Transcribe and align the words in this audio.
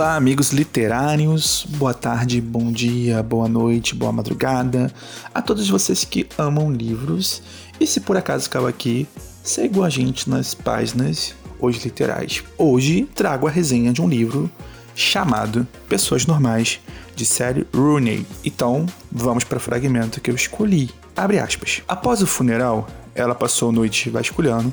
Olá, 0.00 0.16
amigos 0.16 0.50
literários. 0.50 1.66
Boa 1.76 1.92
tarde, 1.92 2.40
bom 2.40 2.72
dia, 2.72 3.22
boa 3.22 3.46
noite, 3.46 3.94
boa 3.94 4.10
madrugada 4.10 4.90
a 5.34 5.42
todos 5.42 5.68
vocês 5.68 6.06
que 6.06 6.26
amam 6.38 6.72
livros. 6.72 7.42
E 7.78 7.86
se 7.86 8.00
por 8.00 8.16
acaso 8.16 8.48
caiu 8.48 8.66
aqui, 8.66 9.06
segue 9.44 9.78
a 9.82 9.90
gente 9.90 10.30
nas 10.30 10.54
páginas 10.54 11.34
Hoje 11.60 11.82
Literais. 11.84 12.42
Hoje 12.56 13.06
trago 13.14 13.46
a 13.46 13.50
resenha 13.50 13.92
de 13.92 14.00
um 14.00 14.08
livro 14.08 14.50
chamado 14.94 15.68
Pessoas 15.86 16.24
Normais, 16.24 16.80
de 17.14 17.26
série 17.26 17.66
Rooney. 17.70 18.26
Então, 18.42 18.86
vamos 19.12 19.44
para 19.44 19.58
o 19.58 19.60
fragmento 19.60 20.18
que 20.18 20.30
eu 20.30 20.34
escolhi. 20.34 20.88
Abre 21.14 21.38
aspas. 21.38 21.82
Após 21.86 22.22
o 22.22 22.26
funeral, 22.26 22.88
ela 23.14 23.34
passou 23.34 23.68
a 23.68 23.72
noite 23.72 24.08
vasculhando 24.08 24.72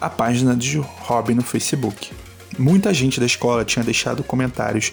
a 0.00 0.10
página 0.10 0.56
de 0.56 0.78
Robin 0.78 1.34
no 1.34 1.42
Facebook 1.42 2.10
Muita 2.58 2.92
gente 2.94 3.20
da 3.20 3.26
escola 3.26 3.64
tinha 3.64 3.84
deixado 3.84 4.24
comentários 4.24 4.92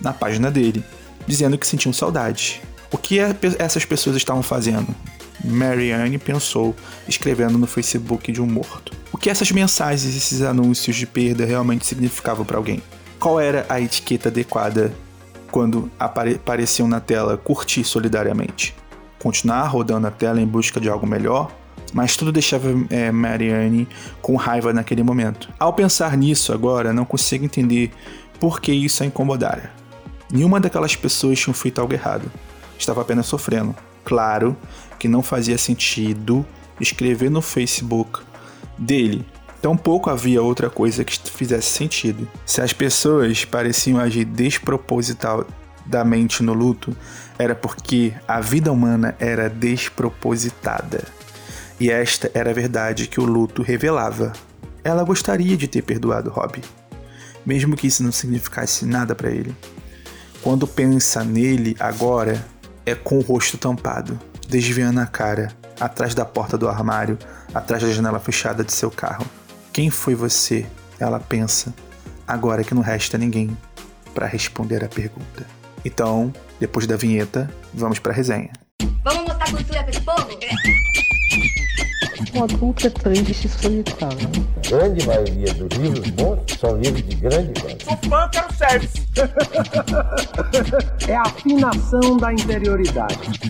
na 0.00 0.12
página 0.12 0.50
dele, 0.50 0.84
dizendo 1.26 1.56
que 1.56 1.66
sentiam 1.66 1.92
saudade. 1.92 2.60
O 2.90 2.98
que 2.98 3.18
essas 3.58 3.84
pessoas 3.84 4.16
estavam 4.16 4.42
fazendo? 4.42 4.94
Marianne 5.44 6.18
pensou, 6.18 6.74
escrevendo 7.08 7.58
no 7.58 7.66
Facebook 7.66 8.32
de 8.32 8.42
um 8.42 8.46
morto. 8.46 8.92
O 9.12 9.16
que 9.16 9.30
essas 9.30 9.50
mensagens 9.50 10.14
esses 10.14 10.42
anúncios 10.42 10.96
de 10.96 11.06
perda 11.06 11.44
realmente 11.44 11.86
significavam 11.86 12.44
para 12.44 12.56
alguém? 12.56 12.82
Qual 13.18 13.40
era 13.40 13.64
a 13.68 13.80
etiqueta 13.80 14.28
adequada 14.28 14.92
quando 15.50 15.90
apare 15.98 16.34
apareciam 16.34 16.86
na 16.88 17.00
tela 17.00 17.36
curtir 17.36 17.84
solidariamente? 17.84 18.74
Continuar 19.18 19.66
rodando 19.66 20.06
a 20.06 20.10
tela 20.10 20.40
em 20.40 20.46
busca 20.46 20.80
de 20.80 20.88
algo 20.88 21.06
melhor? 21.06 21.50
Mas 21.92 22.16
tudo 22.16 22.32
deixava 22.32 22.68
é, 22.90 23.10
Marianne 23.10 23.88
com 24.20 24.36
raiva 24.36 24.72
naquele 24.72 25.02
momento. 25.02 25.48
Ao 25.58 25.72
pensar 25.72 26.16
nisso 26.16 26.52
agora, 26.52 26.92
não 26.92 27.04
consigo 27.04 27.44
entender 27.44 27.90
por 28.38 28.60
que 28.60 28.72
isso 28.72 29.02
a 29.02 29.06
incomodara. 29.06 29.72
Nenhuma 30.30 30.60
daquelas 30.60 30.94
pessoas 30.94 31.38
tinha 31.38 31.54
feito 31.54 31.80
algo 31.80 31.92
errado. 31.92 32.30
Estava 32.78 33.02
apenas 33.02 33.26
sofrendo. 33.26 33.74
Claro 34.04 34.56
que 34.98 35.08
não 35.08 35.22
fazia 35.22 35.56
sentido 35.56 36.44
escrever 36.80 37.30
no 37.30 37.42
Facebook 37.42 38.20
dele. 38.76 39.24
Tampouco 39.60 40.08
havia 40.08 40.40
outra 40.42 40.70
coisa 40.70 41.02
que 41.02 41.18
fizesse 41.30 41.70
sentido. 41.70 42.28
Se 42.46 42.60
as 42.60 42.72
pessoas 42.72 43.44
pareciam 43.44 43.98
agir 43.98 44.24
despropositadamente 44.24 46.44
no 46.44 46.52
luto, 46.52 46.96
era 47.38 47.56
porque 47.56 48.12
a 48.26 48.40
vida 48.40 48.70
humana 48.70 49.16
era 49.18 49.50
despropositada. 49.50 51.17
E 51.80 51.90
esta 51.90 52.30
era 52.34 52.50
a 52.50 52.54
verdade 52.54 53.06
que 53.06 53.20
o 53.20 53.24
luto 53.24 53.62
revelava. 53.62 54.32
Ela 54.82 55.04
gostaria 55.04 55.56
de 55.56 55.68
ter 55.68 55.82
perdoado 55.82 56.30
Rob, 56.30 56.60
mesmo 57.46 57.76
que 57.76 57.86
isso 57.86 58.02
não 58.02 58.10
significasse 58.10 58.84
nada 58.84 59.14
para 59.14 59.30
ele. 59.30 59.54
Quando 60.42 60.66
pensa 60.66 61.24
nele 61.24 61.76
agora, 61.78 62.44
é 62.86 62.94
com 62.94 63.18
o 63.18 63.22
rosto 63.22 63.58
tampado, 63.58 64.18
desviando 64.48 65.00
a 65.00 65.06
cara, 65.06 65.52
atrás 65.78 66.14
da 66.14 66.24
porta 66.24 66.56
do 66.56 66.68
armário, 66.68 67.18
atrás 67.54 67.82
da 67.82 67.92
janela 67.92 68.18
fechada 68.18 68.64
de 68.64 68.72
seu 68.72 68.90
carro. 68.90 69.26
Quem 69.72 69.90
foi 69.90 70.14
você? 70.14 70.66
Ela 70.98 71.20
pensa, 71.20 71.72
agora 72.26 72.64
que 72.64 72.74
não 72.74 72.82
resta 72.82 73.16
ninguém 73.16 73.56
para 74.14 74.26
responder 74.26 74.82
a 74.82 74.88
pergunta. 74.88 75.46
Então, 75.84 76.32
depois 76.58 76.86
da 76.86 76.96
vinheta, 76.96 77.48
vamos 77.72 77.98
para 77.98 78.12
a 78.12 78.14
resenha. 78.14 78.50
Vamos 79.04 79.24
mostrar 79.24 79.50
cultura 79.50 79.82
para 79.82 79.90
esse 79.90 80.00
povo? 80.00 80.28
Um 82.38 82.44
adulto 82.44 82.86
é 82.86 82.90
triste 82.90 83.46
e 83.46 83.48
solitário. 83.48 84.28
A 84.58 84.68
grande 84.68 85.04
maioria 85.04 85.52
dos 85.54 85.76
livros 85.76 86.08
bons 86.10 86.40
são 86.56 86.78
livros 86.78 87.02
de 87.02 87.16
grande 87.16 87.60
qualidade. 87.60 87.84
Sou 87.84 87.96
fã, 88.08 88.30
quero 88.30 88.54
service. 88.54 89.08
é 91.08 91.16
a 91.16 91.22
afinação 91.22 92.16
da 92.16 92.32
interioridade. 92.32 93.40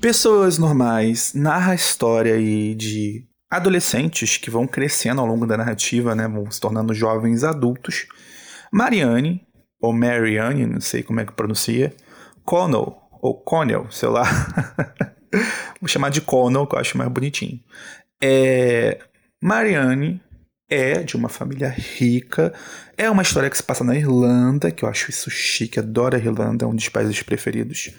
Pessoas 0.00 0.58
Normais 0.58 1.34
narra 1.34 1.72
a 1.72 1.74
história 1.74 2.34
aí 2.34 2.72
de 2.72 3.26
adolescentes 3.50 4.36
que 4.36 4.48
vão 4.48 4.64
crescendo 4.64 5.20
ao 5.20 5.26
longo 5.26 5.44
da 5.44 5.56
narrativa, 5.56 6.14
né, 6.14 6.28
vão 6.28 6.48
se 6.48 6.60
tornando 6.60 6.94
jovens 6.94 7.42
adultos. 7.42 8.06
Marianne, 8.72 9.44
ou 9.80 9.92
Marianne, 9.92 10.66
não 10.66 10.80
sei 10.80 11.02
como 11.02 11.18
é 11.18 11.26
que 11.26 11.32
pronuncia, 11.32 11.92
Connell, 12.44 12.96
ou 13.20 13.34
Connell, 13.34 13.90
sei 13.90 14.08
lá. 14.08 14.22
Vou 15.84 15.88
chamar 15.90 16.08
de 16.08 16.22
Connell, 16.22 16.66
que 16.66 16.74
eu 16.74 16.78
acho 16.78 16.96
mais 16.96 17.10
bonitinho. 17.10 17.60
É, 18.22 18.98
Marianne 19.38 20.18
é 20.66 21.02
de 21.02 21.14
uma 21.14 21.28
família 21.28 21.68
rica. 21.68 22.54
É 22.96 23.10
uma 23.10 23.20
história 23.20 23.50
que 23.50 23.56
se 23.58 23.62
passa 23.62 23.84
na 23.84 23.94
Irlanda, 23.94 24.70
que 24.70 24.82
eu 24.82 24.88
acho 24.88 25.10
isso 25.10 25.30
chique, 25.30 25.78
adoro 25.78 26.16
a 26.16 26.18
Irlanda, 26.18 26.64
é 26.64 26.68
um 26.68 26.74
dos 26.74 26.88
países 26.88 27.22
preferidos. 27.22 27.90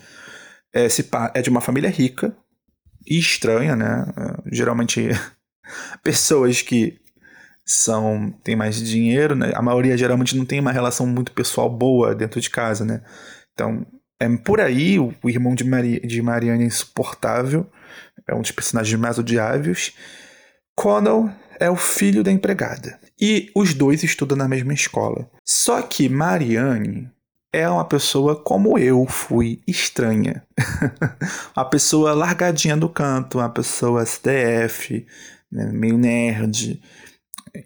É, 0.73 0.89
se, 0.89 1.07
é 1.35 1.43
de 1.43 1.49
uma 1.51 1.61
família 1.61 1.91
rica 1.91 2.35
e 3.05 3.19
estranha, 3.19 3.75
né? 3.75 4.03
É, 4.17 4.55
geralmente 4.55 5.09
pessoas 6.01 6.63
que 6.63 6.99
são 7.63 8.31
têm 8.43 8.55
mais 8.55 8.81
dinheiro, 8.81 9.35
né? 9.35 9.51
A 9.53 9.61
maioria 9.61 9.95
geralmente 9.95 10.35
não 10.35 10.43
tem 10.43 10.59
uma 10.59 10.71
relação 10.71 11.05
muito 11.05 11.33
pessoal 11.33 11.69
boa 11.69 12.15
dentro 12.15 12.41
de 12.41 12.49
casa, 12.49 12.83
né? 12.83 13.03
Então, 13.53 13.85
é, 14.19 14.27
por 14.37 14.59
aí, 14.59 14.97
o, 14.97 15.13
o 15.21 15.29
irmão 15.29 15.53
de, 15.53 15.63
Mari, 15.63 15.99
de 15.99 16.21
Marianne 16.21 16.63
é 16.63 16.67
insuportável, 16.67 17.69
é 18.27 18.33
um 18.33 18.41
dos 18.41 18.51
personagens 18.51 18.99
mais 18.99 19.17
odiáveis. 19.17 19.93
Connell 20.75 21.29
é 21.59 21.69
o 21.69 21.75
filho 21.75 22.23
da 22.23 22.31
empregada. 22.31 22.99
E 23.19 23.49
os 23.55 23.73
dois 23.73 24.03
estudam 24.03 24.37
na 24.37 24.47
mesma 24.47 24.73
escola. 24.73 25.29
Só 25.43 25.81
que 25.81 26.09
Marianne 26.09 27.09
é 27.53 27.69
uma 27.69 27.85
pessoa 27.85 28.35
como 28.35 28.77
eu 28.77 29.05
fui, 29.05 29.61
estranha. 29.65 30.43
uma 31.55 31.65
pessoa 31.65 32.13
largadinha 32.13 32.75
do 32.75 32.89
canto, 32.89 33.37
uma 33.37 33.49
pessoa 33.49 34.05
STF, 34.05 35.05
né, 35.49 35.71
meio 35.71 35.97
nerd 35.97 36.81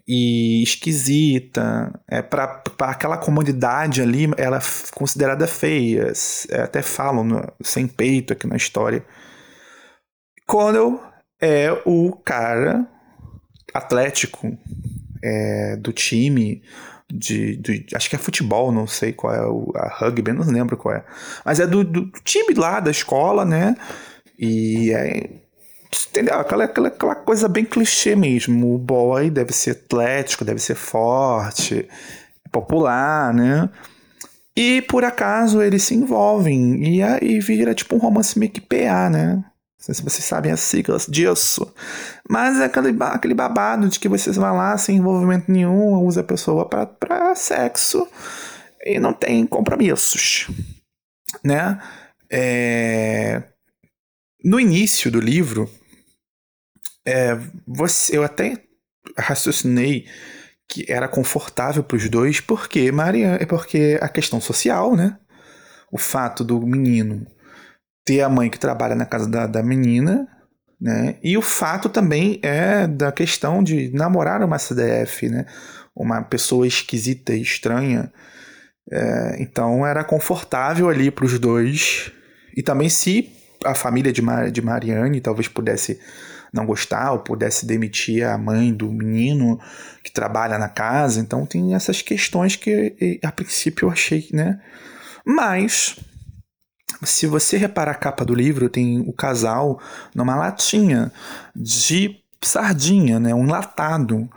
e 0.06 0.62
esquisita. 0.62 1.92
É 2.08 2.22
para 2.22 2.62
aquela 2.80 3.18
comunidade 3.18 4.00
ali, 4.00 4.30
ela 4.36 4.58
é 4.58 4.94
considerada 4.94 5.48
feia. 5.48 6.12
É, 6.50 6.62
até 6.62 6.82
falam 6.82 7.24
no, 7.24 7.52
sem 7.60 7.88
peito 7.88 8.32
aqui 8.32 8.46
na 8.46 8.56
história. 8.56 9.04
Connell 10.50 11.00
é 11.40 11.70
o 11.86 12.10
cara 12.12 12.84
atlético 13.72 14.58
é, 15.22 15.76
do 15.76 15.92
time. 15.92 16.60
De, 17.12 17.56
de, 17.56 17.86
acho 17.94 18.08
que 18.08 18.16
é 18.16 18.18
futebol, 18.18 18.70
não 18.70 18.86
sei 18.86 19.12
qual 19.12 19.34
é 19.34 19.44
o, 19.44 19.72
a 19.74 19.88
rugby, 19.88 20.32
não 20.32 20.44
lembro 20.44 20.76
qual 20.76 20.94
é. 20.94 21.04
Mas 21.44 21.60
é 21.60 21.66
do, 21.66 21.84
do 21.84 22.10
time 22.24 22.54
lá 22.54 22.80
da 22.80 22.90
escola, 22.90 23.44
né? 23.44 23.76
E 24.38 24.92
é 24.92 25.30
Entendeu? 26.10 26.34
Aquela, 26.34 26.64
aquela, 26.64 26.88
aquela 26.88 27.14
coisa 27.16 27.48
bem 27.48 27.64
clichê 27.64 28.14
mesmo. 28.14 28.74
O 28.74 28.78
boy 28.78 29.28
deve 29.28 29.52
ser 29.52 29.72
atlético, 29.72 30.44
deve 30.44 30.60
ser 30.60 30.76
forte, 30.76 31.88
popular, 32.50 33.34
né? 33.34 33.68
E 34.56 34.82
por 34.82 35.04
acaso 35.04 35.62
eles 35.62 35.82
se 35.84 35.94
envolvem 35.94 36.84
e 36.84 37.02
aí 37.02 37.40
vira 37.40 37.74
tipo 37.74 37.96
um 37.96 37.98
romance 37.98 38.38
meio 38.38 38.52
que 38.52 38.60
PA, 38.60 39.10
né? 39.10 39.44
Não 39.80 39.86
sei 39.86 39.94
se 39.94 40.02
vocês 40.02 40.24
sabem 40.24 40.52
as 40.52 40.60
siglas 40.60 41.06
disso. 41.06 41.74
Mas 42.28 42.60
é 42.60 42.66
aquele, 42.66 42.94
aquele 43.02 43.32
babado 43.32 43.88
de 43.88 43.98
que 43.98 44.10
vocês 44.10 44.36
vão 44.36 44.54
lá 44.54 44.76
sem 44.76 44.98
envolvimento 44.98 45.50
nenhum, 45.50 46.04
usa 46.04 46.20
a 46.20 46.24
pessoa 46.24 46.68
para 46.68 47.34
sexo 47.34 48.06
e 48.84 49.00
não 49.00 49.14
tem 49.14 49.46
compromissos, 49.46 50.48
né? 51.42 51.80
É... 52.30 53.42
No 54.44 54.60
início 54.60 55.10
do 55.10 55.18
livro, 55.18 55.70
é, 57.06 57.38
você, 57.66 58.18
eu 58.18 58.22
até 58.22 58.62
raciocinei 59.16 60.06
que 60.68 60.84
era 60.92 61.08
confortável 61.08 61.82
para 61.82 61.96
os 61.96 62.08
dois, 62.08 62.38
porque 62.38 62.92
Maria, 62.92 63.38
é 63.40 63.46
porque 63.46 63.98
a 64.00 64.08
questão 64.08 64.42
social, 64.42 64.94
né? 64.94 65.18
O 65.90 65.96
fato 65.96 66.44
do 66.44 66.60
menino 66.60 67.26
ter 68.10 68.22
a 68.22 68.28
mãe 68.28 68.50
que 68.50 68.58
trabalha 68.58 68.96
na 68.96 69.06
casa 69.06 69.30
da, 69.30 69.46
da 69.46 69.62
menina, 69.62 70.26
né? 70.80 71.14
E 71.22 71.38
o 71.38 71.42
fato 71.42 71.88
também 71.88 72.40
é 72.42 72.88
da 72.88 73.12
questão 73.12 73.62
de 73.62 73.88
namorar 73.94 74.42
uma 74.42 74.58
CDF, 74.58 75.28
né? 75.28 75.46
Uma 75.94 76.20
pessoa 76.20 76.66
esquisita 76.66 77.32
e 77.32 77.40
estranha. 77.40 78.12
É, 78.90 79.36
então 79.38 79.86
era 79.86 80.02
confortável 80.02 80.88
ali 80.88 81.08
para 81.08 81.24
os 81.24 81.38
dois. 81.38 82.10
E 82.56 82.64
também 82.64 82.88
se 82.88 83.30
a 83.64 83.76
família 83.76 84.12
de, 84.12 84.20
Mar 84.20 84.50
de 84.50 84.60
Mariane 84.60 85.20
talvez 85.20 85.46
pudesse 85.46 86.00
não 86.52 86.66
gostar 86.66 87.12
ou 87.12 87.20
pudesse 87.20 87.64
demitir 87.64 88.26
a 88.26 88.36
mãe 88.36 88.74
do 88.74 88.90
menino 88.90 89.56
que 90.02 90.10
trabalha 90.10 90.58
na 90.58 90.68
casa. 90.68 91.20
Então 91.20 91.46
tem 91.46 91.76
essas 91.76 92.02
questões 92.02 92.56
que 92.56 93.20
a 93.22 93.30
princípio 93.30 93.86
eu 93.86 93.92
achei, 93.92 94.28
né? 94.32 94.60
Mas 95.24 95.94
se 97.02 97.26
você 97.26 97.56
reparar 97.56 97.92
a 97.92 97.96
capa 97.96 98.24
do 98.24 98.34
livro, 98.34 98.68
tem 98.68 99.00
o 99.00 99.12
casal 99.12 99.80
numa 100.14 100.36
latinha 100.36 101.12
de 101.54 102.16
sardinha, 102.42 103.18
né? 103.18 103.34
Um 103.34 103.44
enlatado. 103.44 104.28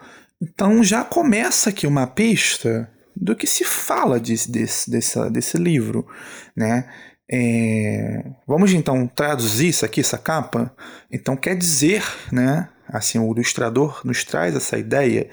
Então 0.41 0.83
já 0.83 1.03
começa 1.03 1.69
aqui 1.69 1.87
uma 1.87 2.07
pista 2.07 2.89
do 3.15 3.35
que 3.35 3.47
se 3.47 3.63
fala 3.63 4.19
desse, 4.19 4.51
desse, 4.51 4.89
desse, 4.89 5.29
desse 5.29 5.57
livro, 5.57 6.07
né? 6.55 6.89
É, 7.31 8.25
vamos 8.45 8.73
então 8.73 9.07
traduzir 9.07 9.69
isso 9.69 9.85
aqui, 9.85 10.01
essa 10.01 10.17
capa. 10.17 10.73
Então 11.11 11.35
quer 11.35 11.55
dizer, 11.55 12.03
né? 12.31 12.69
Assim, 12.87 13.17
o 13.17 13.31
ilustrador 13.31 14.01
nos 14.03 14.23
traz 14.23 14.55
essa 14.55 14.77
ideia 14.77 15.29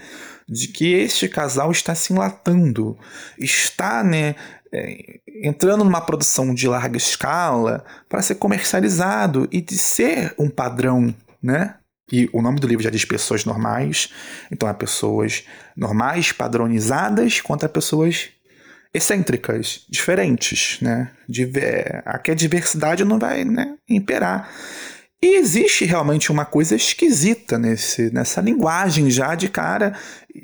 de 0.48 0.68
que 0.68 0.92
este 0.94 1.28
casal 1.28 1.70
está 1.70 1.94
se 1.94 2.12
enlatando, 2.12 2.98
está, 3.38 4.02
né? 4.02 4.34
É, 4.72 5.18
entrando 5.42 5.84
numa 5.84 6.00
produção 6.00 6.54
de 6.54 6.68
larga 6.68 6.96
escala 6.96 7.84
para 8.08 8.22
ser 8.22 8.36
comercializado 8.36 9.48
e 9.50 9.60
de 9.60 9.76
ser 9.76 10.34
um 10.38 10.48
padrão, 10.48 11.14
né? 11.42 11.74
E 12.12 12.28
o 12.32 12.42
nome 12.42 12.58
do 12.58 12.66
livro 12.66 12.82
já 12.82 12.90
diz 12.90 13.04
pessoas 13.04 13.44
normais, 13.44 14.10
então 14.50 14.68
é 14.68 14.72
pessoas 14.72 15.44
normais, 15.76 16.32
padronizadas, 16.32 17.40
contra 17.40 17.68
pessoas 17.68 18.30
excêntricas, 18.92 19.86
diferentes, 19.88 20.78
né? 20.80 21.10
Diver... 21.28 22.02
Aqui 22.04 22.32
a 22.32 22.34
diversidade 22.34 23.04
não 23.04 23.18
vai 23.18 23.44
né, 23.44 23.76
imperar. 23.88 24.50
E 25.22 25.36
existe 25.36 25.84
realmente 25.84 26.32
uma 26.32 26.46
coisa 26.46 26.74
esquisita 26.74 27.58
nesse, 27.58 28.10
nessa 28.10 28.40
linguagem 28.40 29.10
já 29.10 29.34
de 29.34 29.50
cara. 29.50 29.94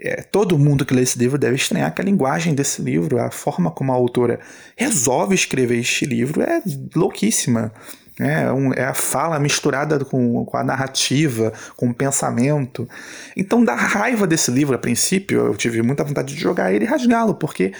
É, 0.01 0.21
todo 0.21 0.59
mundo 0.59 0.85
que 0.85 0.93
lê 0.93 1.01
esse 1.01 1.19
livro 1.19 1.39
deve 1.39 1.57
estranhar 1.57 1.95
que 1.95 2.03
a 2.03 2.05
linguagem 2.05 2.55
desse 2.55 2.83
livro, 2.83 3.19
a 3.19 3.31
forma 3.31 3.71
como 3.71 3.91
a 3.91 3.95
autora 3.95 4.39
resolve 4.77 5.35
escrever 5.35 5.79
este 5.79 6.05
livro 6.05 6.43
é 6.43 6.63
louquíssima. 6.95 7.73
É, 8.19 8.53
um, 8.53 8.73
é 8.75 8.85
a 8.85 8.95
fala 8.95 9.39
misturada 9.39 10.05
com, 10.05 10.45
com 10.45 10.57
a 10.59 10.65
narrativa, 10.65 11.55
com 11.75 11.89
o 11.89 11.95
pensamento. 11.95 12.87
Então, 13.35 13.65
da 13.65 13.75
raiva 13.75 14.27
desse 14.27 14.51
livro, 14.51 14.75
a 14.75 14.79
princípio, 14.79 15.39
eu 15.39 15.57
tive 15.57 15.81
muita 15.81 16.05
vontade 16.05 16.35
de 16.35 16.41
jogar 16.41 16.73
ele 16.73 16.85
e 16.85 16.89
rasgá-lo, 16.89 17.35
porque 17.35 17.73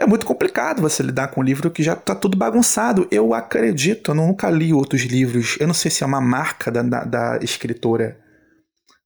é 0.00 0.06
muito 0.06 0.24
complicado 0.24 0.80
você 0.80 1.02
lidar 1.02 1.28
com 1.28 1.42
um 1.42 1.44
livro 1.44 1.70
que 1.70 1.82
já 1.82 1.92
está 1.92 2.14
tudo 2.14 2.34
bagunçado. 2.34 3.06
Eu 3.10 3.34
acredito, 3.34 4.12
eu 4.12 4.14
nunca 4.14 4.48
li 4.48 4.72
outros 4.72 5.02
livros. 5.02 5.58
Eu 5.60 5.66
não 5.66 5.74
sei 5.74 5.90
se 5.90 6.02
é 6.02 6.06
uma 6.06 6.22
marca 6.22 6.70
da, 6.70 6.80
da, 6.80 7.04
da 7.04 7.38
escritora 7.42 8.18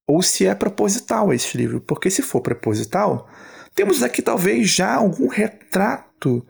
ou 0.06 0.23
se 0.23 0.46
é 0.46 0.55
proposital 0.55 1.32
esse 1.32 1.56
livro. 1.58 1.81
Porque 1.81 2.08
se 2.11 2.23
for 2.23 2.41
proposital, 2.41 3.29
temos 3.75 4.05
aqui 4.05 4.23
talvez 4.23 4.70
já 4.70 4.94
algum 4.94 5.26
retrato 5.26 6.46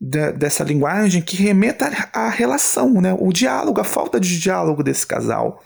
de, 0.00 0.32
dessa 0.32 0.64
linguagem 0.64 1.22
que 1.22 1.36
remeta 1.36 1.88
à 2.12 2.28
relação, 2.28 3.00
né? 3.00 3.16
o 3.16 3.32
diálogo, 3.32 3.80
a 3.80 3.84
falta 3.84 4.18
de 4.18 4.40
diálogo 4.40 4.82
desse 4.82 5.06
casal. 5.06 5.62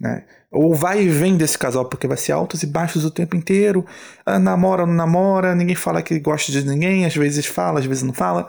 Né? 0.00 0.24
Ou 0.50 0.74
vai 0.74 1.02
e 1.02 1.08
vem 1.08 1.36
desse 1.36 1.58
casal, 1.58 1.84
porque 1.86 2.06
vai 2.06 2.16
ser 2.16 2.32
altos 2.32 2.62
e 2.62 2.66
baixos 2.66 3.04
o 3.04 3.10
tempo 3.10 3.36
inteiro. 3.36 3.84
Ah, 4.24 4.38
namora, 4.38 4.86
não 4.86 4.94
namora, 4.94 5.54
ninguém 5.54 5.74
fala 5.74 6.02
que 6.02 6.18
gosta 6.18 6.52
de 6.52 6.64
ninguém, 6.64 7.04
às 7.04 7.14
vezes 7.14 7.46
fala, 7.46 7.80
às 7.80 7.86
vezes 7.86 8.02
não 8.02 8.14
fala. 8.14 8.48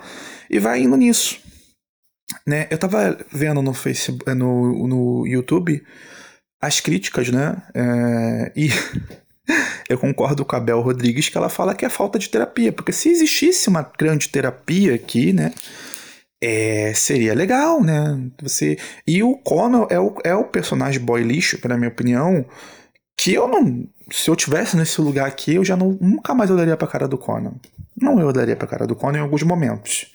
E 0.49 0.59
vai 0.59 0.81
indo 0.81 0.95
nisso. 0.95 1.39
Né? 2.45 2.67
Eu 2.69 2.77
tava 2.77 3.17
vendo 3.31 3.61
no 3.61 3.73
Facebook, 3.73 4.33
no, 4.33 4.87
no 4.87 5.27
YouTube 5.27 5.83
as 6.61 6.79
críticas, 6.79 7.29
né? 7.29 7.61
É, 7.73 8.51
e 8.55 8.69
eu 9.89 9.97
concordo 9.97 10.43
com 10.43 10.55
a 10.55 10.59
Bel 10.59 10.81
Rodrigues 10.81 11.29
que 11.29 11.37
ela 11.37 11.49
fala 11.49 11.75
que 11.75 11.85
é 11.85 11.89
falta 11.89 12.19
de 12.19 12.29
terapia. 12.29 12.71
Porque 12.71 12.91
se 12.91 13.09
existisse 13.09 13.69
uma 13.69 13.81
grande 13.97 14.29
terapia 14.29 14.95
aqui, 14.95 15.33
né? 15.33 15.53
É, 16.41 16.93
seria 16.93 17.33
legal, 17.33 17.81
né? 17.81 18.29
Você 18.41 18.77
e 19.05 19.23
o 19.23 19.37
Connor 19.37 19.87
é 19.89 19.99
o, 19.99 20.15
é 20.23 20.35
o 20.35 20.45
personagem 20.45 21.01
boy 21.01 21.23
lixo, 21.23 21.59
na 21.67 21.77
minha 21.77 21.89
opinião, 21.89 22.45
que 23.17 23.33
eu 23.33 23.47
não, 23.47 23.87
se 24.11 24.29
eu 24.29 24.35
tivesse 24.35 24.77
nesse 24.77 25.01
lugar 25.01 25.27
aqui, 25.27 25.55
eu 25.55 25.65
já 25.65 25.75
não, 25.75 25.97
nunca 25.99 26.33
mais 26.33 26.51
olharia 26.51 26.77
para 26.77 26.87
cara 26.87 27.07
do 27.07 27.17
Connor. 27.17 27.53
Não 27.99 28.19
eu 28.19 28.27
olharia 28.27 28.55
para 28.55 28.67
cara 28.67 28.85
do 28.85 28.95
Connor 28.95 29.17
em 29.17 29.23
alguns 29.23 29.43
momentos, 29.43 30.13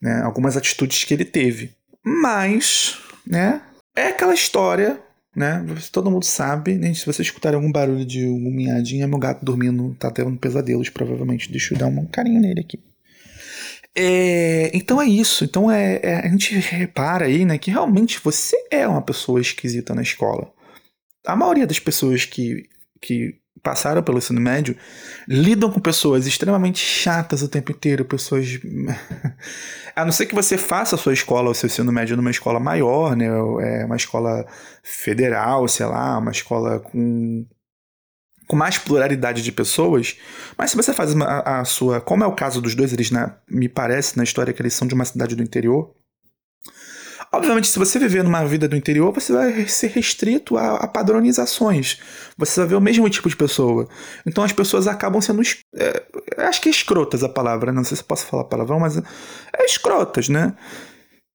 né? 0.00 0.22
Algumas 0.22 0.56
atitudes 0.56 1.04
que 1.04 1.14
ele 1.14 1.24
teve, 1.24 1.74
mas, 2.04 2.98
né? 3.26 3.62
É 3.96 4.08
aquela 4.08 4.34
história 4.34 5.00
né? 5.34 5.64
Todo 5.92 6.10
mundo 6.10 6.24
sabe, 6.24 6.74
né? 6.76 6.92
Se 6.92 7.06
você 7.06 7.22
escutar 7.22 7.54
algum 7.54 7.70
barulho 7.70 8.04
de 8.04 8.26
um 8.26 8.50
minhadinho, 8.50 9.04
é 9.04 9.06
meu 9.06 9.18
gato 9.18 9.44
dormindo, 9.44 9.94
tá 9.94 10.10
tendo 10.10 10.36
pesadelos, 10.36 10.90
provavelmente. 10.90 11.50
Deixa 11.50 11.74
eu 11.74 11.78
dar 11.78 11.86
um 11.86 12.06
carinho 12.06 12.40
nele 12.40 12.60
aqui. 12.60 12.78
É, 13.94 14.70
então 14.76 15.00
é 15.00 15.06
isso. 15.06 15.44
Então 15.44 15.70
é, 15.70 16.00
é, 16.02 16.26
a 16.26 16.28
gente 16.28 16.54
repara 16.54 17.26
aí, 17.26 17.44
né, 17.44 17.58
que 17.58 17.70
realmente 17.70 18.20
você 18.22 18.56
é 18.70 18.86
uma 18.86 19.02
pessoa 19.02 19.40
esquisita 19.40 19.94
na 19.94 20.02
escola. 20.02 20.52
A 21.26 21.36
maioria 21.36 21.66
das 21.66 21.78
pessoas 21.78 22.24
que, 22.24 22.68
que 23.00 23.40
passaram 23.62 24.02
pelo 24.02 24.18
ensino 24.18 24.40
médio 24.40 24.76
lidam 25.28 25.70
com 25.70 25.80
pessoas 25.80 26.26
extremamente 26.26 26.78
chatas 26.78 27.42
o 27.42 27.48
tempo 27.48 27.72
inteiro, 27.72 28.04
pessoas. 28.04 28.46
a 29.94 30.04
não 30.04 30.12
ser 30.12 30.26
que 30.26 30.34
você 30.34 30.56
faça 30.56 30.94
a 30.94 30.98
sua 30.98 31.12
escola, 31.12 31.50
o 31.50 31.54
seu 31.54 31.66
ensino 31.66 31.92
médio 31.92 32.16
numa 32.16 32.30
escola 32.30 32.58
maior, 32.58 33.14
né? 33.14 33.26
É 33.26 33.84
uma 33.84 33.96
escola 33.96 34.46
federal, 34.82 35.66
sei 35.68 35.86
lá, 35.86 36.18
uma 36.18 36.30
escola 36.30 36.80
com 36.80 37.46
com 38.50 38.56
mais 38.56 38.76
pluralidade 38.78 39.42
de 39.42 39.52
pessoas, 39.52 40.16
mas 40.58 40.72
se 40.72 40.76
você 40.76 40.92
faz 40.92 41.14
a, 41.14 41.60
a 41.60 41.64
sua. 41.64 42.00
Como 42.00 42.24
é 42.24 42.26
o 42.26 42.34
caso 42.34 42.60
dos 42.60 42.74
dois, 42.74 42.92
eles, 42.92 43.12
né, 43.12 43.32
me 43.48 43.68
parece 43.68 44.16
na 44.16 44.24
história 44.24 44.52
que 44.52 44.60
eles 44.60 44.74
são 44.74 44.88
de 44.88 44.92
uma 44.94 45.04
cidade 45.04 45.36
do 45.36 45.42
interior. 45.42 45.94
Obviamente, 47.32 47.68
se 47.68 47.78
você 47.78 47.96
viver 47.96 48.24
numa 48.24 48.44
vida 48.44 48.66
do 48.66 48.74
interior, 48.74 49.12
você 49.12 49.32
vai 49.32 49.68
ser 49.68 49.90
restrito 49.90 50.56
a, 50.56 50.78
a 50.78 50.88
padronizações. 50.88 52.00
Você 52.36 52.58
vai 52.58 52.70
ver 52.70 52.74
o 52.74 52.80
mesmo 52.80 53.08
tipo 53.08 53.28
de 53.28 53.36
pessoa. 53.36 53.88
Então 54.26 54.42
as 54.42 54.52
pessoas 54.52 54.88
acabam 54.88 55.20
sendo. 55.20 55.42
É, 55.76 56.02
acho 56.38 56.60
que 56.60 56.68
é 56.68 56.72
escrotas 56.72 57.22
a 57.22 57.28
palavra, 57.28 57.70
não 57.70 57.84
sei 57.84 57.98
se 57.98 58.02
eu 58.02 58.06
posso 58.08 58.26
falar 58.26 58.42
palavrão, 58.46 58.80
mas 58.80 58.96
é 58.96 59.64
escrotas, 59.64 60.28
né? 60.28 60.56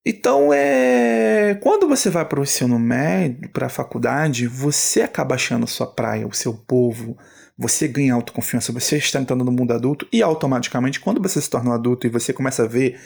Então, 0.06 0.54
é 0.54 1.58
quando 1.62 1.88
você 1.88 2.10
vai 2.12 2.24
para 2.26 2.40
o 2.40 2.44
ensino 2.44 2.78
médio, 2.78 3.50
para 3.50 3.66
a 3.66 3.70
faculdade, 3.70 4.46
você 4.46 5.02
acaba 5.02 5.34
achando 5.34 5.64
a 5.64 5.68
sua 5.68 5.88
praia, 5.88 6.28
o 6.28 6.34
seu 6.34 6.54
povo, 6.54 7.18
você 7.58 7.88
ganha 7.88 8.14
autoconfiança, 8.14 8.72
você 8.72 8.98
está 8.98 9.20
entrando 9.20 9.44
no 9.44 9.52
mundo 9.52 9.74
adulto 9.74 10.08
e 10.14 10.22
automaticamente, 10.22 11.00
quando 11.00 11.22
você 11.22 11.42
se 11.42 11.50
torna 11.50 11.72
um 11.72 11.74
adulto 11.74 12.06
e 12.06 12.10
você 12.10 12.32
começa 12.32 12.64
a 12.64 12.68
ver 12.68 13.00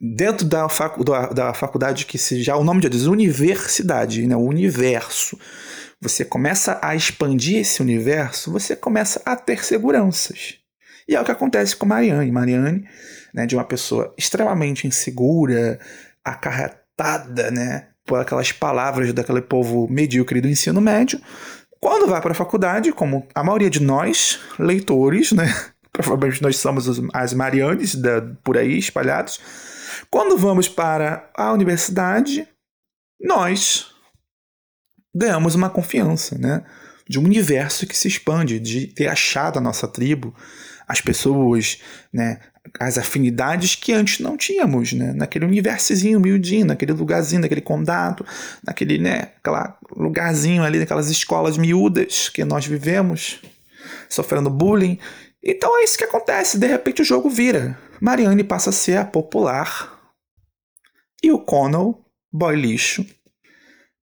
dentro 0.00 0.46
da, 0.46 0.68
facu 0.68 1.04
da, 1.04 1.26
da 1.26 1.54
faculdade 1.54 2.06
que 2.06 2.16
se 2.16 2.42
já 2.42 2.56
o 2.56 2.64
nome 2.64 2.82
já 2.82 2.88
diz 2.88 3.04
universidade, 3.04 4.26
né, 4.26 4.34
o 4.34 4.40
universo, 4.40 5.38
você 6.00 6.24
começa 6.24 6.80
a 6.82 6.96
expandir 6.96 7.58
esse 7.58 7.82
universo, 7.82 8.50
você 8.50 8.74
começa 8.74 9.20
a 9.24 9.36
ter 9.36 9.62
seguranças. 9.64 10.56
E 11.06 11.14
é 11.14 11.20
o 11.20 11.24
que 11.24 11.30
acontece 11.30 11.76
com 11.76 11.86
Mariane. 11.86 12.30
Mariane, 12.32 12.84
né, 13.34 13.44
de 13.44 13.54
uma 13.54 13.64
pessoa 13.64 14.14
extremamente 14.16 14.86
insegura, 14.86 15.78
acarretada, 16.24 17.50
né, 17.50 17.88
por 18.04 18.20
aquelas 18.20 18.52
palavras 18.52 19.12
daquele 19.12 19.40
povo 19.40 19.88
medíocre 19.88 20.40
do 20.40 20.48
ensino 20.48 20.80
médio, 20.80 21.20
quando 21.80 22.06
vai 22.06 22.20
para 22.20 22.32
a 22.32 22.34
faculdade, 22.34 22.92
como 22.92 23.26
a 23.34 23.42
maioria 23.42 23.70
de 23.70 23.82
nós, 23.82 24.40
leitores, 24.58 25.32
né, 25.32 25.46
provavelmente 25.92 26.42
nós 26.42 26.56
somos 26.56 27.00
as 27.14 27.32
Marianes 27.32 27.94
da, 27.94 28.20
por 28.42 28.58
aí 28.58 28.78
espalhados, 28.78 29.40
quando 30.10 30.36
vamos 30.36 30.68
para 30.68 31.30
a 31.36 31.52
universidade, 31.52 32.46
nós 33.20 33.90
ganhamos 35.14 35.54
uma 35.54 35.70
confiança, 35.70 36.38
né? 36.38 36.64
De 37.08 37.18
um 37.18 37.24
universo 37.24 37.86
que 37.86 37.96
se 37.96 38.08
expande, 38.08 38.60
de 38.60 38.86
ter 38.88 39.08
achado 39.08 39.58
a 39.58 39.62
nossa 39.62 39.88
tribo, 39.88 40.34
as 40.86 41.00
pessoas, 41.00 41.80
né? 42.12 42.40
As 42.78 42.98
afinidades 42.98 43.74
que 43.74 43.92
antes 43.92 44.20
não 44.20 44.36
tínhamos, 44.36 44.92
né? 44.92 45.12
Naquele 45.12 45.44
universozinho 45.44 46.20
miudinho, 46.20 46.66
naquele 46.66 46.92
lugarzinho, 46.92 47.42
naquele 47.42 47.60
condado, 47.60 48.24
naquele, 48.64 48.98
né? 48.98 49.32
Aquela 49.38 49.78
lugarzinho 49.96 50.62
ali, 50.62 50.78
naquelas 50.78 51.10
escolas 51.10 51.56
miúdas 51.56 52.28
que 52.28 52.44
nós 52.44 52.66
vivemos, 52.66 53.40
sofrendo 54.08 54.50
bullying. 54.50 54.98
Então 55.42 55.78
é 55.78 55.84
isso 55.84 55.98
que 55.98 56.04
acontece. 56.04 56.58
De 56.58 56.66
repente 56.66 57.02
o 57.02 57.04
jogo 57.04 57.30
vira. 57.30 57.78
Marianne 58.00 58.44
passa 58.44 58.70
a 58.70 58.72
ser 58.72 58.98
a 58.98 59.04
popular. 59.04 59.98
E 61.22 61.32
o 61.32 61.38
Connell, 61.38 62.02
boy 62.32 62.56
lixo, 62.56 63.04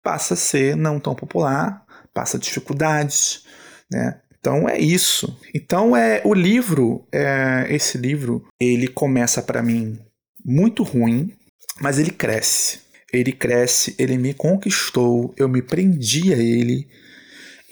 passa 0.02 0.34
a 0.34 0.36
ser 0.36 0.76
não 0.76 1.00
tão 1.00 1.14
popular, 1.14 1.84
passa 2.12 2.38
dificuldades, 2.38 3.44
né? 3.90 4.20
Então 4.46 4.68
é 4.68 4.78
isso. 4.78 5.36
Então 5.52 5.96
é 5.96 6.22
o 6.24 6.32
livro, 6.32 7.04
é, 7.10 7.66
esse 7.68 7.98
livro, 7.98 8.46
ele 8.60 8.86
começa 8.86 9.42
para 9.42 9.60
mim 9.60 9.98
muito 10.44 10.84
ruim, 10.84 11.36
mas 11.80 11.98
ele 11.98 12.12
cresce. 12.12 12.78
Ele 13.12 13.32
cresce, 13.32 13.96
ele 13.98 14.16
me 14.16 14.32
conquistou, 14.32 15.34
eu 15.36 15.48
me 15.48 15.60
prendi 15.60 16.32
a 16.32 16.36
ele 16.36 16.88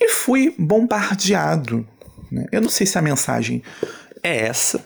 e 0.00 0.08
fui 0.08 0.52
bombardeado. 0.58 1.88
Né? 2.28 2.44
Eu 2.50 2.60
não 2.60 2.68
sei 2.68 2.88
se 2.88 2.98
a 2.98 3.02
mensagem 3.02 3.62
é 4.20 4.38
essa, 4.38 4.84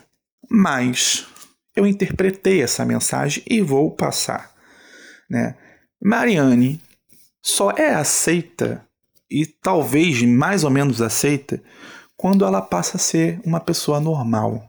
mas 0.51 1.27
eu 1.75 1.87
interpretei 1.87 2.61
essa 2.61 2.85
mensagem 2.85 3.43
e 3.49 3.63
vou 3.63 3.91
passar. 3.93 4.55
Né? 5.31 5.55
Mariane 6.03 6.83
só 7.43 7.71
é 7.71 7.95
aceita 7.95 8.87
e 9.31 9.47
talvez 9.47 10.23
mais 10.23 10.65
ou 10.65 10.71
menos 10.71 11.03
aceita 11.03 11.63
quando 12.17 12.45
ela 12.45 12.61
passa 12.61 12.97
a 12.97 13.01
ser 13.01 13.41
uma 13.45 13.61
pessoa 13.61 14.01
normal. 14.01 14.69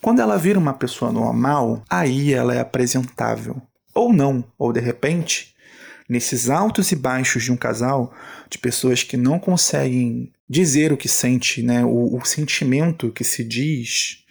Quando 0.00 0.20
ela 0.20 0.36
vira 0.36 0.58
uma 0.58 0.74
pessoa 0.74 1.10
normal, 1.10 1.82
aí 1.88 2.32
ela 2.32 2.54
é 2.54 2.60
apresentável. 2.60 3.60
Ou 3.94 4.12
não, 4.12 4.44
ou 4.58 4.72
de 4.72 4.80
repente, 4.80 5.54
nesses 6.08 6.48
altos 6.48 6.92
e 6.92 6.96
baixos 6.96 7.44
de 7.44 7.52
um 7.52 7.56
casal, 7.56 8.12
de 8.48 8.58
pessoas 8.58 9.02
que 9.02 9.16
não 9.16 9.38
conseguem 9.38 10.30
dizer 10.48 10.92
o 10.92 10.96
que 10.96 11.08
sente, 11.08 11.62
né? 11.62 11.84
o, 11.84 12.16
o 12.16 12.24
sentimento 12.24 13.10
que 13.10 13.24
se 13.24 13.42
diz, 13.42 14.24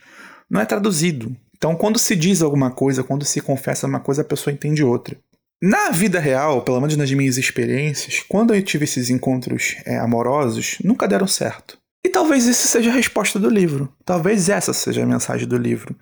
não 0.49 0.61
é 0.61 0.65
traduzido. 0.65 1.35
Então, 1.57 1.75
quando 1.75 1.97
se 1.97 2.15
diz 2.15 2.41
alguma 2.41 2.71
coisa, 2.71 3.03
quando 3.03 3.25
se 3.25 3.41
confessa 3.41 3.87
uma 3.87 3.99
coisa, 3.99 4.21
a 4.21 4.25
pessoa 4.25 4.53
entende 4.53 4.83
outra. 4.83 5.17
Na 5.61 5.89
vida 5.89 6.19
real, 6.19 6.61
pelo 6.63 6.79
menos 6.79 6.97
nas 6.97 7.11
minhas 7.11 7.37
experiências, 7.37 8.23
quando 8.27 8.53
eu 8.53 8.61
tive 8.61 8.83
esses 8.83 9.09
encontros 9.09 9.77
é, 9.85 9.97
amorosos, 9.97 10.77
nunca 10.83 11.07
deram 11.07 11.27
certo. 11.27 11.77
E 12.05 12.09
talvez 12.09 12.45
isso 12.45 12.67
seja 12.67 12.91
a 12.91 12.93
resposta 12.93 13.39
do 13.39 13.49
livro. 13.49 13.91
Talvez 14.03 14.49
essa 14.49 14.73
seja 14.73 15.03
a 15.03 15.07
mensagem 15.07 15.47
do 15.47 15.57
livro, 15.57 15.95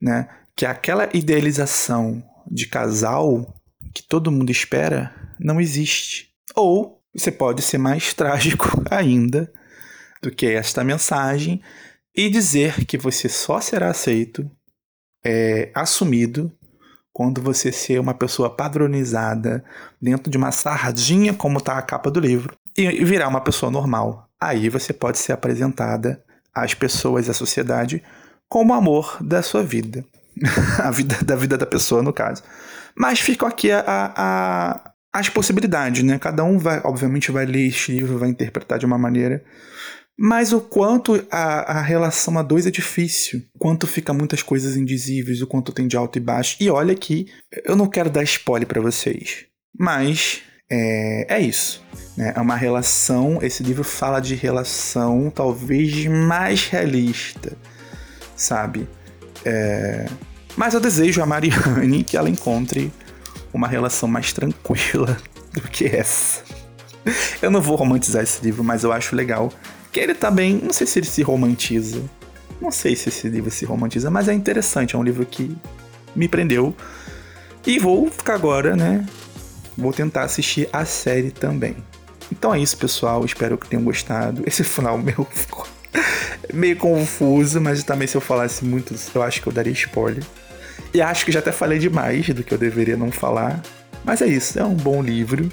né? 0.00 0.28
Que 0.56 0.64
aquela 0.64 1.08
idealização 1.12 2.22
de 2.50 2.66
casal 2.66 3.54
que 3.92 4.02
todo 4.02 4.32
mundo 4.32 4.50
espera 4.50 5.14
não 5.38 5.60
existe. 5.60 6.30
Ou 6.54 7.02
você 7.14 7.30
pode 7.30 7.62
ser 7.62 7.78
mais 7.78 8.12
trágico 8.14 8.82
ainda 8.90 9.52
do 10.22 10.30
que 10.30 10.46
esta 10.46 10.84
mensagem 10.84 11.60
e 12.14 12.28
dizer 12.28 12.84
que 12.86 12.98
você 12.98 13.28
só 13.28 13.60
será 13.60 13.90
aceito, 13.90 14.50
é, 15.24 15.70
assumido, 15.74 16.52
quando 17.12 17.42
você 17.42 17.72
ser 17.72 18.00
uma 18.00 18.14
pessoa 18.14 18.48
padronizada 18.48 19.64
dentro 20.00 20.30
de 20.30 20.38
uma 20.38 20.52
sardinha, 20.52 21.34
como 21.34 21.58
está 21.58 21.76
a 21.76 21.82
capa 21.82 22.10
do 22.10 22.20
livro, 22.20 22.56
e 22.76 23.04
virar 23.04 23.28
uma 23.28 23.40
pessoa 23.40 23.70
normal, 23.70 24.28
aí 24.40 24.68
você 24.68 24.92
pode 24.92 25.18
ser 25.18 25.32
apresentada 25.32 26.22
às 26.54 26.74
pessoas, 26.74 27.28
à 27.28 27.34
sociedade, 27.34 28.02
como 28.48 28.74
amor 28.74 29.18
da 29.20 29.42
sua 29.42 29.62
vida. 29.62 30.04
a 30.82 30.90
vida 30.90 31.16
da 31.24 31.36
vida 31.36 31.58
da 31.58 31.66
pessoa, 31.66 32.02
no 32.02 32.12
caso. 32.12 32.42
Mas 32.94 33.20
ficam 33.20 33.48
aqui 33.48 33.70
a, 33.70 33.84
a, 33.86 34.92
as 35.12 35.28
possibilidades, 35.28 36.02
né? 36.02 36.18
Cada 36.18 36.44
um 36.44 36.58
vai, 36.58 36.80
obviamente, 36.84 37.30
vai 37.30 37.46
ler 37.46 37.66
este 37.68 37.92
livro, 37.92 38.18
vai 38.18 38.28
interpretar 38.28 38.78
de 38.78 38.86
uma 38.86 38.98
maneira. 38.98 39.42
Mas 40.22 40.52
o 40.52 40.60
quanto 40.60 41.26
a, 41.30 41.78
a 41.78 41.80
relação 41.80 42.38
a 42.38 42.42
dois 42.42 42.66
é 42.66 42.70
difícil, 42.70 43.42
o 43.54 43.58
quanto 43.58 43.86
fica 43.86 44.12
muitas 44.12 44.42
coisas 44.42 44.76
indizíveis, 44.76 45.40
o 45.40 45.46
quanto 45.46 45.72
tem 45.72 45.88
de 45.88 45.96
alto 45.96 46.18
e 46.18 46.20
baixo. 46.20 46.58
E 46.60 46.68
olha 46.68 46.94
que 46.94 47.26
eu 47.64 47.74
não 47.74 47.86
quero 47.86 48.10
dar 48.10 48.22
spoiler 48.24 48.68
para 48.68 48.82
vocês, 48.82 49.46
mas 49.78 50.42
é, 50.70 51.36
é 51.36 51.40
isso. 51.40 51.82
Né? 52.18 52.34
É 52.36 52.40
uma 52.40 52.54
relação. 52.54 53.38
Esse 53.40 53.62
livro 53.62 53.82
fala 53.82 54.20
de 54.20 54.34
relação 54.34 55.32
talvez 55.34 56.04
mais 56.04 56.66
realista, 56.66 57.56
sabe? 58.36 58.86
É, 59.42 60.04
mas 60.54 60.74
eu 60.74 60.80
desejo 60.80 61.22
a 61.22 61.26
Mariane 61.26 62.04
que 62.04 62.18
ela 62.18 62.28
encontre 62.28 62.92
uma 63.54 63.66
relação 63.66 64.06
mais 64.06 64.34
tranquila 64.34 65.16
do 65.54 65.62
que 65.62 65.86
essa. 65.86 66.42
Eu 67.40 67.50
não 67.50 67.62
vou 67.62 67.74
romantizar 67.74 68.22
esse 68.22 68.44
livro, 68.44 68.62
mas 68.62 68.84
eu 68.84 68.92
acho 68.92 69.16
legal 69.16 69.50
que 69.92 70.00
ele 70.00 70.14
também, 70.14 70.60
não 70.62 70.72
sei 70.72 70.86
se 70.86 70.98
ele 70.98 71.06
se 71.06 71.22
romantiza. 71.22 72.02
Não 72.60 72.70
sei 72.70 72.94
se 72.94 73.08
esse 73.08 73.28
livro 73.28 73.50
se 73.50 73.64
romantiza, 73.64 74.10
mas 74.10 74.28
é 74.28 74.34
interessante, 74.34 74.94
é 74.94 74.98
um 74.98 75.02
livro 75.02 75.24
que 75.24 75.56
me 76.14 76.28
prendeu. 76.28 76.74
E 77.66 77.78
vou 77.78 78.10
ficar 78.10 78.34
agora, 78.34 78.76
né, 78.76 79.06
vou 79.76 79.92
tentar 79.92 80.24
assistir 80.24 80.68
a 80.72 80.84
série 80.84 81.30
também. 81.30 81.76
Então 82.30 82.54
é 82.54 82.60
isso, 82.60 82.76
pessoal. 82.76 83.24
Espero 83.24 83.58
que 83.58 83.68
tenham 83.68 83.82
gostado. 83.82 84.42
Esse 84.46 84.62
final 84.62 84.96
meu 84.98 85.26
ficou 85.30 85.66
meio 86.52 86.76
confuso, 86.76 87.60
mas 87.60 87.82
também 87.82 88.06
se 88.06 88.16
eu 88.16 88.20
falasse 88.20 88.64
muito, 88.64 88.94
eu 89.14 89.22
acho 89.22 89.40
que 89.40 89.48
eu 89.48 89.52
daria 89.52 89.72
spoiler. 89.72 90.22
E 90.92 91.00
acho 91.00 91.24
que 91.24 91.32
já 91.32 91.38
até 91.38 91.52
falei 91.52 91.78
demais 91.78 92.28
do 92.28 92.42
que 92.42 92.52
eu 92.52 92.58
deveria 92.58 92.96
não 92.96 93.10
falar. 93.10 93.60
Mas 94.04 94.22
é 94.22 94.26
isso, 94.26 94.58
é 94.58 94.64
um 94.64 94.74
bom 94.74 95.02
livro. 95.02 95.50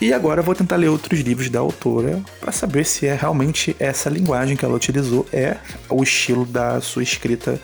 E 0.00 0.12
agora 0.12 0.40
eu 0.40 0.44
vou 0.44 0.54
tentar 0.54 0.76
ler 0.76 0.88
outros 0.88 1.18
livros 1.20 1.50
da 1.50 1.58
autora 1.58 2.22
para 2.40 2.52
saber 2.52 2.84
se 2.84 3.06
é 3.06 3.14
realmente 3.14 3.74
essa 3.80 4.08
linguagem 4.08 4.56
que 4.56 4.64
ela 4.64 4.74
utilizou 4.74 5.26
é 5.32 5.56
o 5.88 6.02
estilo 6.04 6.46
da 6.46 6.80
sua 6.80 7.02
escrita, 7.02 7.60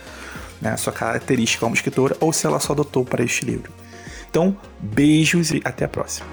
né, 0.61 0.75
sua 0.75 0.91
característica 0.91 1.61
como 1.61 1.75
escritora, 1.75 2.15
ou 2.19 2.33
se 2.33 2.45
ela 2.45 2.59
só 2.59 2.73
adotou 2.73 3.05
para 3.05 3.23
este 3.23 3.45
livro. 3.45 3.71
Então, 4.29 4.57
beijos 4.81 5.51
e 5.51 5.61
até 5.63 5.85
a 5.85 5.87
próxima. 5.87 6.27